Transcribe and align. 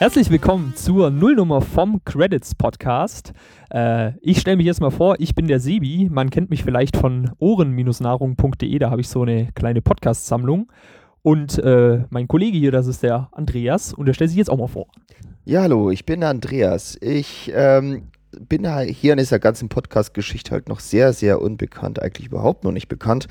Herzlich 0.00 0.30
willkommen 0.30 0.74
zur 0.76 1.10
Nullnummer 1.10 1.60
vom 1.60 2.04
Credits 2.04 2.54
Podcast. 2.54 3.32
Äh, 3.68 4.12
ich 4.20 4.38
stelle 4.38 4.56
mich 4.56 4.66
jetzt 4.66 4.80
mal 4.80 4.92
vor, 4.92 5.16
ich 5.18 5.34
bin 5.34 5.48
der 5.48 5.58
Sebi. 5.58 6.08
Man 6.08 6.30
kennt 6.30 6.50
mich 6.50 6.62
vielleicht 6.62 6.96
von 6.96 7.32
ohren-nahrung.de, 7.40 8.78
da 8.78 8.92
habe 8.92 9.00
ich 9.00 9.08
so 9.08 9.22
eine 9.22 9.50
kleine 9.56 9.82
Podcast-Sammlung. 9.82 10.70
Und 11.22 11.58
äh, 11.58 12.04
mein 12.10 12.28
Kollege 12.28 12.56
hier, 12.56 12.70
das 12.70 12.86
ist 12.86 13.02
der 13.02 13.28
Andreas, 13.32 13.92
und 13.92 14.06
der 14.06 14.14
stellt 14.14 14.30
sich 14.30 14.38
jetzt 14.38 14.50
auch 14.50 14.56
mal 14.56 14.68
vor. 14.68 14.86
Ja, 15.44 15.62
hallo, 15.62 15.90
ich 15.90 16.06
bin 16.06 16.20
der 16.20 16.28
Andreas. 16.28 16.96
Ich 17.00 17.50
ähm, 17.52 18.04
bin 18.38 18.68
hier 18.86 19.14
in 19.14 19.18
dieser 19.18 19.40
ganzen 19.40 19.68
Podcast-Geschichte 19.68 20.52
halt 20.52 20.68
noch 20.68 20.78
sehr, 20.78 21.12
sehr 21.12 21.42
unbekannt, 21.42 22.00
eigentlich 22.00 22.28
überhaupt 22.28 22.62
noch 22.62 22.72
nicht 22.72 22.86
bekannt. 22.86 23.26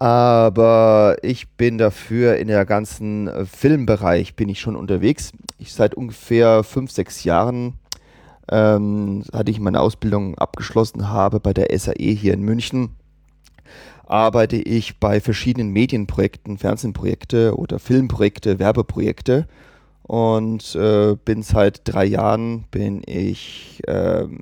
Aber 0.00 1.18
ich 1.20 1.50
bin 1.50 1.76
dafür 1.76 2.38
in 2.38 2.48
der 2.48 2.64
ganzen 2.64 3.28
äh, 3.28 3.44
Filmbereich 3.44 4.34
bin 4.34 4.48
ich 4.48 4.58
schon 4.58 4.74
unterwegs. 4.74 5.30
Ich 5.58 5.74
seit 5.74 5.94
ungefähr 5.94 6.64
fünf, 6.64 6.90
sechs 6.90 7.22
Jahren 7.22 7.74
ähm, 8.50 9.24
hatte 9.30 9.50
ich 9.50 9.60
meine 9.60 9.78
Ausbildung 9.78 10.38
abgeschlossen 10.38 11.10
habe 11.10 11.38
bei 11.38 11.52
der 11.52 11.78
SAE 11.78 12.14
hier 12.14 12.32
in 12.32 12.40
München. 12.40 12.96
Arbeite 14.06 14.56
ich 14.56 14.98
bei 15.00 15.20
verschiedenen 15.20 15.70
Medienprojekten, 15.70 16.56
Fernsehprojekte 16.56 17.54
oder 17.58 17.78
Filmprojekte, 17.78 18.58
Werbeprojekte 18.58 19.48
und 20.04 20.74
äh, 20.76 21.14
bin 21.26 21.42
seit 21.42 21.82
drei 21.84 22.06
Jahren 22.06 22.64
bin 22.70 23.02
ich 23.04 23.82
ähm, 23.86 24.40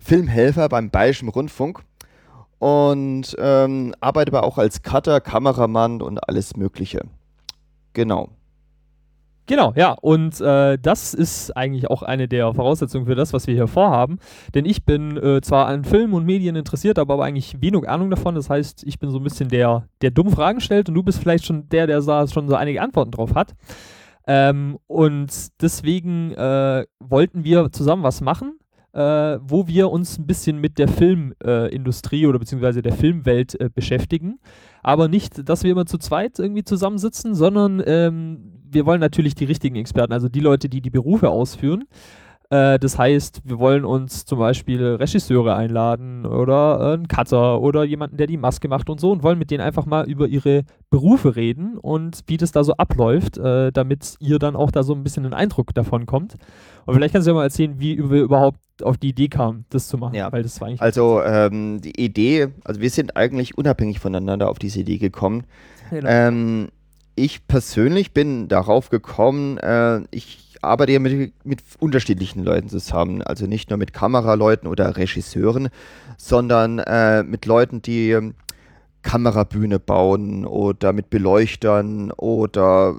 Filmhelfer 0.00 0.68
beim 0.68 0.90
Bayerischen 0.90 1.28
Rundfunk 1.28 1.84
und 2.60 3.34
ähm, 3.38 3.94
arbeite 4.00 4.32
aber 4.32 4.46
auch 4.46 4.58
als 4.58 4.82
Cutter, 4.82 5.20
Kameramann 5.20 6.02
und 6.02 6.28
alles 6.28 6.56
Mögliche. 6.56 7.00
Genau. 7.94 8.28
Genau, 9.46 9.72
ja, 9.74 9.96
und 10.00 10.40
äh, 10.42 10.78
das 10.78 11.14
ist 11.14 11.56
eigentlich 11.56 11.90
auch 11.90 12.02
eine 12.02 12.28
der 12.28 12.54
Voraussetzungen 12.54 13.06
für 13.06 13.14
das, 13.16 13.32
was 13.32 13.46
wir 13.46 13.54
hier 13.54 13.66
vorhaben. 13.66 14.18
Denn 14.54 14.66
ich 14.66 14.84
bin 14.84 15.16
äh, 15.16 15.40
zwar 15.40 15.66
an 15.66 15.84
Film 15.84 16.12
und 16.12 16.24
Medien 16.26 16.54
interessiert, 16.54 16.98
aber, 16.98 17.14
aber 17.14 17.24
eigentlich 17.24 17.60
wenig 17.60 17.88
Ahnung 17.88 18.10
davon. 18.10 18.34
Das 18.34 18.50
heißt, 18.50 18.84
ich 18.84 18.98
bin 18.98 19.10
so 19.10 19.18
ein 19.18 19.24
bisschen 19.24 19.48
der, 19.48 19.88
der 20.02 20.10
dumme 20.10 20.30
Fragen 20.30 20.60
stellt 20.60 20.88
und 20.88 20.94
du 20.94 21.02
bist 21.02 21.18
vielleicht 21.18 21.46
schon 21.46 21.68
der, 21.70 21.86
der 21.86 22.02
schon 22.02 22.46
so 22.46 22.54
einige 22.54 22.82
Antworten 22.82 23.10
drauf 23.10 23.34
hat. 23.34 23.54
Ähm, 24.26 24.78
und 24.86 25.32
deswegen 25.62 26.32
äh, 26.34 26.84
wollten 27.00 27.42
wir 27.42 27.72
zusammen 27.72 28.02
was 28.02 28.20
machen 28.20 28.59
äh, 28.92 29.38
wo 29.42 29.66
wir 29.66 29.90
uns 29.90 30.18
ein 30.18 30.26
bisschen 30.26 30.60
mit 30.60 30.78
der 30.78 30.88
Filmindustrie 30.88 32.22
äh, 32.22 32.26
oder 32.26 32.38
beziehungsweise 32.38 32.82
der 32.82 32.92
Filmwelt 32.92 33.60
äh, 33.60 33.70
beschäftigen. 33.72 34.40
Aber 34.82 35.08
nicht, 35.08 35.48
dass 35.48 35.62
wir 35.62 35.70
immer 35.70 35.86
zu 35.86 35.98
zweit 35.98 36.38
irgendwie 36.38 36.64
zusammensitzen, 36.64 37.34
sondern 37.34 37.82
ähm, 37.86 38.52
wir 38.70 38.86
wollen 38.86 39.00
natürlich 39.00 39.34
die 39.34 39.44
richtigen 39.44 39.76
Experten, 39.76 40.12
also 40.12 40.28
die 40.28 40.40
Leute, 40.40 40.68
die 40.68 40.80
die 40.80 40.90
Berufe 40.90 41.28
ausführen. 41.28 41.84
Äh, 42.50 42.80
das 42.80 42.98
heißt, 42.98 43.42
wir 43.44 43.60
wollen 43.60 43.84
uns 43.84 44.24
zum 44.24 44.40
Beispiel 44.40 44.84
Regisseure 44.84 45.54
einladen 45.54 46.26
oder 46.26 46.80
äh, 46.80 46.94
einen 46.94 47.06
Cutter 47.06 47.60
oder 47.60 47.84
jemanden, 47.84 48.16
der 48.16 48.26
die 48.26 48.36
Maske 48.36 48.66
macht 48.66 48.90
und 48.90 49.00
so 49.00 49.12
und 49.12 49.22
wollen 49.22 49.38
mit 49.38 49.52
denen 49.52 49.62
einfach 49.62 49.86
mal 49.86 50.08
über 50.08 50.26
ihre 50.26 50.64
Berufe 50.90 51.36
reden 51.36 51.78
und 51.78 52.22
wie 52.26 52.36
das 52.36 52.50
da 52.50 52.64
so 52.64 52.72
abläuft, 52.74 53.38
äh, 53.38 53.70
damit 53.70 54.16
ihr 54.18 54.40
dann 54.40 54.56
auch 54.56 54.72
da 54.72 54.82
so 54.82 54.94
ein 54.94 55.04
bisschen 55.04 55.24
einen 55.24 55.34
Eindruck 55.34 55.72
davon 55.74 56.06
kommt. 56.06 56.34
Und 56.86 56.94
vielleicht 56.94 57.14
kannst 57.14 57.28
du 57.28 57.30
ja 57.30 57.36
mal 57.36 57.44
erzählen, 57.44 57.78
wie 57.78 58.10
wir 58.10 58.22
überhaupt 58.22 58.58
auf 58.82 58.98
die 58.98 59.10
Idee 59.10 59.28
kamen, 59.28 59.64
das 59.70 59.86
zu 59.86 59.96
machen. 59.96 60.14
Ja, 60.16 60.32
weil 60.32 60.42
das 60.42 60.60
war 60.60 60.66
eigentlich 60.66 60.82
also 60.82 61.22
ähm, 61.22 61.80
die 61.80 62.02
Idee, 62.02 62.48
also 62.64 62.80
wir 62.80 62.90
sind 62.90 63.16
eigentlich 63.16 63.56
unabhängig 63.56 64.00
voneinander 64.00 64.50
auf 64.50 64.58
diese 64.58 64.80
Idee 64.80 64.98
gekommen. 64.98 65.44
Genau. 65.90 66.08
Ähm, 66.08 66.68
ich 67.14 67.46
persönlich 67.46 68.12
bin 68.12 68.48
darauf 68.48 68.88
gekommen, 68.88 69.58
äh, 69.58 70.00
ich 70.10 70.49
arbeite 70.62 70.92
ja 70.92 70.98
mit, 70.98 71.32
mit 71.44 71.62
unterschiedlichen 71.78 72.44
Leuten 72.44 72.68
zusammen. 72.68 73.22
Also 73.22 73.46
nicht 73.46 73.70
nur 73.70 73.78
mit 73.78 73.92
Kameraleuten 73.92 74.68
oder 74.68 74.96
Regisseuren, 74.96 75.68
sondern 76.16 76.78
äh, 76.80 77.22
mit 77.22 77.46
Leuten, 77.46 77.82
die 77.82 78.10
ähm, 78.10 78.34
Kamerabühne 79.02 79.78
bauen 79.78 80.44
oder 80.44 80.92
mit 80.92 81.10
Beleuchtern 81.10 82.10
oder 82.12 82.96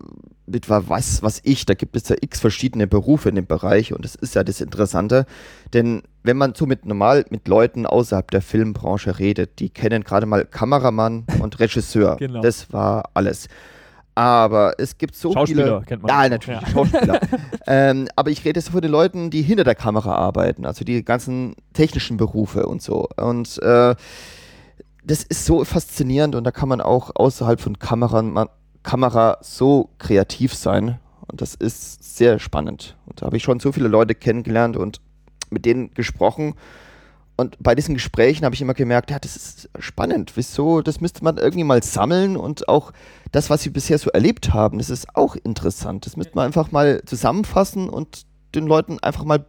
mit 0.47 0.69
was, 0.69 1.23
was 1.23 1.41
ich. 1.43 1.65
Da 1.65 1.73
gibt 1.73 1.95
es 1.95 2.09
ja 2.09 2.15
x 2.19 2.39
verschiedene 2.39 2.87
Berufe 2.87 3.29
in 3.29 3.35
dem 3.35 3.45
Bereich 3.45 3.93
und 3.93 4.03
das 4.03 4.15
ist 4.15 4.35
ja 4.35 4.43
das 4.43 4.61
Interessante. 4.61 5.25
Denn 5.73 6.03
wenn 6.23 6.37
man 6.37 6.55
so 6.55 6.65
mit 6.65 6.85
normal 6.85 7.25
mit 7.29 7.47
Leuten 7.47 7.85
außerhalb 7.85 8.29
der 8.31 8.41
Filmbranche 8.41 9.19
redet, 9.19 9.59
die 9.59 9.69
kennen 9.69 10.03
gerade 10.03 10.25
mal 10.25 10.45
Kameramann 10.45 11.25
und 11.39 11.59
Regisseur. 11.59 12.17
Genau. 12.21 12.41
Das 12.41 12.71
war 12.71 13.09
alles. 13.15 13.47
Aber 14.13 14.75
es 14.77 14.97
gibt 14.97 15.15
so 15.15 15.33
Schauspieler 15.33 15.63
viele. 15.63 15.81
kennt 15.81 16.03
man. 16.03 16.09
Ja, 16.09 16.29
natürlich, 16.29 16.61
ja. 16.61 16.67
Schauspieler. 16.67 17.19
ähm, 17.67 18.07
aber 18.15 18.29
ich 18.29 18.43
rede 18.43 18.59
jetzt 18.59 18.69
von 18.69 18.81
den 18.81 18.91
Leuten, 18.91 19.29
die 19.29 19.41
hinter 19.41 19.63
der 19.63 19.75
Kamera 19.75 20.15
arbeiten, 20.15 20.65
also 20.65 20.83
die 20.83 21.03
ganzen 21.03 21.55
technischen 21.73 22.17
Berufe 22.17 22.65
und 22.65 22.81
so. 22.81 23.07
Und 23.15 23.57
äh, 23.61 23.95
das 25.03 25.23
ist 25.23 25.45
so 25.45 25.63
faszinierend 25.63 26.35
und 26.35 26.43
da 26.43 26.51
kann 26.51 26.69
man 26.69 26.81
auch 26.81 27.11
außerhalb 27.15 27.59
von 27.59 27.79
Kamera, 27.79 28.21
man, 28.21 28.49
Kamera 28.83 29.37
so 29.41 29.89
kreativ 29.97 30.53
sein. 30.53 30.99
Und 31.27 31.41
das 31.41 31.55
ist 31.55 32.17
sehr 32.17 32.39
spannend. 32.39 32.97
Und 33.05 33.21
da 33.21 33.27
habe 33.27 33.37
ich 33.37 33.43
schon 33.43 33.59
so 33.59 33.71
viele 33.71 33.87
Leute 33.87 34.15
kennengelernt 34.15 34.75
und 34.75 34.99
mit 35.49 35.65
denen 35.65 35.93
gesprochen. 35.93 36.55
Und 37.41 37.57
bei 37.59 37.73
diesen 37.73 37.95
Gesprächen 37.95 38.45
habe 38.45 38.53
ich 38.53 38.61
immer 38.61 38.75
gemerkt, 38.75 39.09
ja, 39.09 39.17
das 39.17 39.35
ist 39.35 39.69
spannend. 39.79 40.33
Wieso? 40.35 40.81
Das 40.81 41.01
müsste 41.01 41.23
man 41.23 41.37
irgendwie 41.37 41.63
mal 41.63 41.81
sammeln 41.81 42.37
und 42.37 42.69
auch 42.69 42.91
das, 43.31 43.49
was 43.49 43.63
sie 43.63 43.71
bisher 43.71 43.97
so 43.97 44.11
erlebt 44.11 44.53
haben, 44.53 44.77
das 44.77 44.91
ist 44.91 45.15
auch 45.15 45.35
interessant. 45.35 46.05
Das 46.05 46.15
müsste 46.15 46.35
man 46.35 46.45
einfach 46.45 46.71
mal 46.71 47.01
zusammenfassen 47.05 47.89
und 47.89 48.25
den 48.53 48.67
Leuten 48.67 48.99
einfach 48.99 49.23
mal 49.23 49.45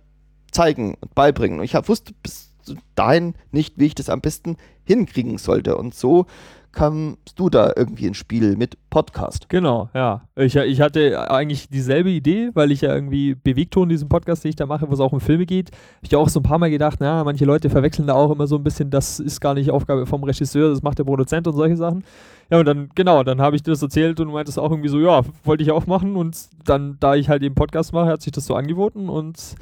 zeigen 0.52 0.96
und 1.00 1.14
beibringen. 1.14 1.58
Und 1.58 1.64
ich 1.64 1.74
wusste 1.86 2.14
bis 2.22 2.52
dahin 2.94 3.34
nicht, 3.50 3.78
wie 3.78 3.86
ich 3.86 3.94
das 3.94 4.08
am 4.08 4.22
besten 4.22 4.56
hinkriegen 4.84 5.36
sollte. 5.36 5.76
Und 5.76 5.94
so 5.94 6.26
kamst 6.72 7.38
du 7.38 7.48
da 7.48 7.72
irgendwie 7.76 8.06
ins 8.06 8.16
Spiel 8.16 8.56
mit 8.56 8.76
Podcast. 8.90 9.48
Genau, 9.48 9.90
ja. 9.94 10.28
Ich, 10.36 10.56
ich 10.56 10.80
hatte 10.80 11.30
eigentlich 11.30 11.68
dieselbe 11.68 12.10
Idee, 12.10 12.50
weil 12.54 12.72
ich 12.72 12.80
ja 12.80 12.94
irgendwie 12.94 13.34
Bewegton, 13.34 13.88
diesen 13.88 14.08
Podcast, 14.08 14.44
den 14.44 14.50
ich 14.50 14.56
da 14.56 14.66
mache, 14.66 14.88
wo 14.88 14.94
es 14.94 15.00
auch 15.00 15.12
um 15.12 15.20
Filme 15.20 15.46
geht, 15.46 15.70
habe 15.70 16.06
ich 16.06 16.16
auch 16.16 16.28
so 16.28 16.40
ein 16.40 16.42
paar 16.42 16.58
Mal 16.58 16.70
gedacht, 16.70 16.98
na, 17.00 17.24
manche 17.24 17.44
Leute 17.44 17.70
verwechseln 17.70 18.06
da 18.06 18.14
auch 18.14 18.30
immer 18.30 18.46
so 18.46 18.56
ein 18.56 18.64
bisschen, 18.64 18.90
das 18.90 19.20
ist 19.20 19.40
gar 19.40 19.54
nicht 19.54 19.70
Aufgabe 19.70 20.06
vom 20.06 20.24
Regisseur, 20.24 20.70
das 20.70 20.82
macht 20.82 20.98
der 20.98 21.04
Produzent 21.04 21.46
und 21.46 21.54
solche 21.54 21.76
Sachen. 21.76 22.04
Ja, 22.50 22.58
und 22.58 22.66
dann, 22.66 22.90
genau, 22.94 23.22
dann 23.22 23.40
habe 23.40 23.56
ich 23.56 23.62
dir 23.62 23.70
das 23.70 23.82
erzählt 23.82 24.20
und 24.20 24.28
du 24.28 24.32
meintest 24.32 24.58
auch 24.58 24.70
irgendwie 24.70 24.88
so, 24.88 24.98
ja, 24.98 25.22
wollte 25.44 25.62
ich 25.62 25.70
auch 25.70 25.86
machen 25.86 26.16
und 26.16 26.36
dann, 26.64 26.96
da 27.00 27.14
ich 27.14 27.28
halt 27.28 27.42
eben 27.42 27.54
Podcast 27.54 27.92
mache, 27.92 28.08
hat 28.08 28.22
sich 28.22 28.32
das 28.32 28.46
so 28.46 28.54
angeboten 28.54 29.08
und 29.08 29.54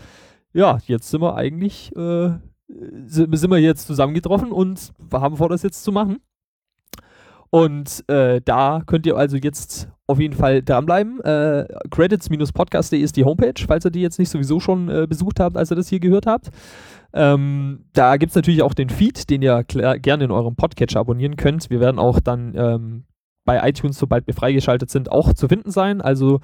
ja, 0.53 0.79
jetzt 0.87 1.11
sind 1.11 1.21
wir 1.21 1.37
eigentlich, 1.37 1.95
äh, 1.97 2.31
sind 3.07 3.51
wir 3.51 3.59
jetzt 3.59 3.87
zusammengetroffen 3.87 4.53
und 4.53 4.93
haben 5.13 5.37
vor, 5.37 5.49
das 5.49 5.63
jetzt 5.63 5.85
zu 5.85 5.93
machen. 5.93 6.19
Und 7.51 8.09
äh, 8.09 8.41
da 8.45 8.83
könnt 8.87 9.07
ihr 9.07 9.17
also 9.17 9.37
jetzt 9.37 9.89
auf 10.07 10.21
jeden 10.21 10.35
Fall 10.35 10.63
dranbleiben. 10.63 11.21
Äh, 11.21 11.67
Credits-podcast.de 11.91 13.01
ist 13.01 13.17
die 13.17 13.25
Homepage, 13.25 13.65
falls 13.67 13.85
ihr 13.85 13.91
die 13.91 14.03
jetzt 14.03 14.19
nicht 14.19 14.29
sowieso 14.29 14.61
schon 14.61 14.89
äh, 14.89 15.07
besucht 15.09 15.41
habt, 15.41 15.57
als 15.57 15.71
ihr 15.71 15.77
das 15.77 15.89
hier 15.89 16.01
gehört 16.01 16.27
habt. 16.27 16.51
Ähm, 17.13 17.87
da 17.93 18.17
gibt 18.17 18.31
es 18.31 18.37
natürlich 18.37 18.63
auch 18.63 18.75
den 18.75 18.89
Feed, 18.89 19.31
den 19.31 19.43
ihr 19.43 19.65
gerne 19.65 20.25
in 20.25 20.31
eurem 20.31 20.55
Podcatcher 20.55 21.01
abonnieren 21.01 21.37
könnt. 21.37 21.71
Wir 21.71 21.81
werden 21.81 21.99
auch 21.99 22.21
dann 22.21 22.55
ähm, 22.57 23.05
bei 23.45 23.69
iTunes, 23.69 23.99
sobald 23.99 24.29
wir 24.29 24.35
freigeschaltet 24.35 24.91
sind, 24.91 25.11
auch 25.11 25.33
zu 25.33 25.49
finden 25.49 25.73
sein. 25.73 26.01
Also 26.01 26.41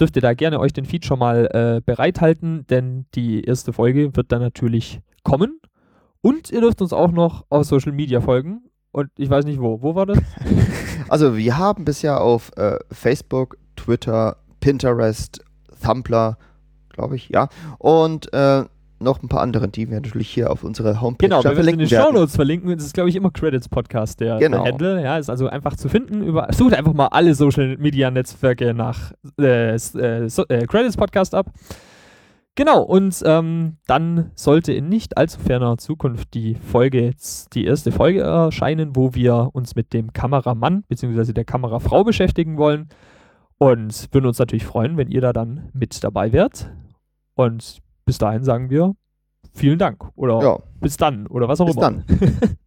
dürft 0.00 0.16
ihr 0.16 0.22
da 0.22 0.34
gerne 0.34 0.58
euch 0.58 0.72
den 0.72 0.86
Feed 0.86 1.04
schon 1.04 1.20
mal 1.20 1.48
äh, 1.52 1.80
bereithalten, 1.84 2.66
denn 2.68 3.06
die 3.14 3.44
erste 3.44 3.72
Folge 3.72 4.16
wird 4.16 4.32
dann 4.32 4.40
natürlich 4.40 5.00
kommen. 5.22 5.60
Und 6.20 6.50
ihr 6.50 6.60
dürft 6.60 6.82
uns 6.82 6.92
auch 6.92 7.12
noch 7.12 7.44
auf 7.48 7.64
Social 7.64 7.92
Media 7.92 8.20
folgen. 8.20 8.62
Und 8.92 9.10
ich 9.16 9.28
weiß 9.28 9.44
nicht 9.46 9.60
wo. 9.60 9.82
Wo 9.82 9.94
war 9.94 10.06
das? 10.06 10.18
Also 11.08 11.36
wir 11.36 11.58
haben 11.58 11.84
bisher 11.84 12.22
auf 12.22 12.52
äh, 12.56 12.78
Facebook, 12.90 13.58
Twitter, 13.76 14.38
Pinterest, 14.60 15.44
Tumblr, 15.84 16.38
glaube 16.88 17.16
ich, 17.16 17.28
ja. 17.28 17.48
Und 17.76 18.32
äh, 18.32 18.64
noch 19.02 19.22
ein 19.22 19.28
paar 19.28 19.42
andere, 19.42 19.68
die 19.68 19.90
wir 19.90 19.96
natürlich 19.96 20.30
hier 20.30 20.50
auf 20.50 20.64
unserer 20.64 21.02
Homepage 21.02 21.28
genau, 21.28 21.42
verlinken 21.42 21.64
Genau, 21.64 21.82
in 21.82 21.88
den 21.88 21.88
Show 21.88 22.12
Notes 22.12 22.36
verlinken. 22.36 22.74
Das 22.74 22.86
ist, 22.86 22.94
glaube 22.94 23.10
ich, 23.10 23.16
immer 23.16 23.30
Credits 23.30 23.68
Podcast, 23.68 24.20
der, 24.20 24.38
genau. 24.38 24.62
der 24.62 24.72
Handle. 24.72 25.02
Ja, 25.02 25.18
ist 25.18 25.28
also 25.28 25.48
einfach 25.48 25.76
zu 25.76 25.90
finden. 25.90 26.22
Über, 26.22 26.48
sucht 26.52 26.72
einfach 26.72 26.94
mal 26.94 27.08
alle 27.08 27.34
Social 27.34 27.76
Media 27.76 28.10
Netzwerke 28.10 28.72
nach 28.72 29.12
äh, 29.38 29.74
äh, 29.74 30.28
so, 30.28 30.46
äh, 30.48 30.66
Credits 30.66 30.96
Podcast 30.96 31.34
ab. 31.34 31.46
Genau, 32.54 32.82
und 32.82 33.22
ähm, 33.24 33.78
dann 33.86 34.30
sollte 34.34 34.74
in 34.74 34.90
nicht 34.90 35.16
allzu 35.16 35.40
ferner 35.40 35.78
Zukunft 35.78 36.34
die 36.34 36.54
Folge, 36.54 37.14
die 37.54 37.64
erste 37.64 37.92
Folge 37.92 38.20
erscheinen, 38.20 38.94
wo 38.94 39.14
wir 39.14 39.50
uns 39.54 39.74
mit 39.74 39.94
dem 39.94 40.12
Kameramann 40.12 40.84
bzw. 40.88 41.32
der 41.32 41.46
Kamerafrau 41.46 42.04
beschäftigen 42.04 42.58
wollen. 42.58 42.88
Und 43.56 44.12
würden 44.12 44.26
uns 44.26 44.38
natürlich 44.38 44.66
freuen, 44.66 44.96
wenn 44.96 45.08
ihr 45.08 45.20
da 45.20 45.32
dann 45.32 45.70
mit 45.72 46.02
dabei 46.04 46.32
wärt. 46.32 46.70
Und 47.34 47.78
bis 48.04 48.18
dahin 48.18 48.42
sagen 48.42 48.68
wir 48.70 48.94
vielen 49.54 49.78
Dank 49.78 50.04
oder 50.14 50.42
ja. 50.42 50.58
bis 50.80 50.96
dann 50.96 51.26
oder 51.26 51.48
was 51.48 51.60
auch 51.60 51.66
bis 51.66 51.76
immer. 51.76 51.90
Bis 51.90 52.40
dann. 52.40 52.56